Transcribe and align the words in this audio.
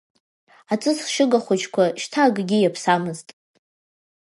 Аҵысшьыга 0.73 1.39
хәыҷқәа 1.45 1.83
шьҭа 2.01 2.21
акгьы 2.25 2.57
иаԥсамызт. 2.59 3.27